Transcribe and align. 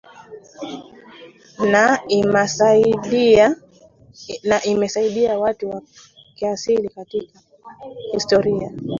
na 1.71 1.95
imesaidia 4.63 5.39
watu 5.39 5.69
wa 5.69 5.81
kiasili 6.35 6.89
katika 6.89 7.39
historia 8.11 8.71